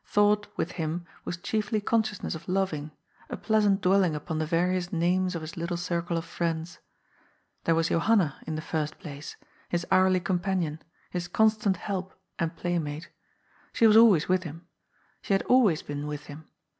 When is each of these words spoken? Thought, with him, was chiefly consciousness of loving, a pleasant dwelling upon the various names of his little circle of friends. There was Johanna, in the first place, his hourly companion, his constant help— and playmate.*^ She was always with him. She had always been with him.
Thought, 0.03 0.47
with 0.57 0.71
him, 0.71 1.05
was 1.25 1.37
chiefly 1.37 1.79
consciousness 1.79 2.33
of 2.33 2.47
loving, 2.47 2.89
a 3.29 3.37
pleasant 3.37 3.81
dwelling 3.81 4.15
upon 4.15 4.39
the 4.39 4.47
various 4.47 4.91
names 4.91 5.35
of 5.35 5.43
his 5.43 5.55
little 5.57 5.77
circle 5.77 6.17
of 6.17 6.25
friends. 6.25 6.79
There 7.65 7.75
was 7.75 7.89
Johanna, 7.89 8.41
in 8.47 8.55
the 8.55 8.63
first 8.63 8.97
place, 8.97 9.37
his 9.69 9.85
hourly 9.91 10.19
companion, 10.19 10.81
his 11.11 11.27
constant 11.27 11.77
help— 11.77 12.19
and 12.39 12.55
playmate.*^ 12.55 13.09
She 13.73 13.85
was 13.85 13.95
always 13.95 14.27
with 14.27 14.41
him. 14.41 14.65
She 15.21 15.33
had 15.35 15.43
always 15.43 15.83
been 15.83 16.07
with 16.07 16.25
him. 16.25 16.47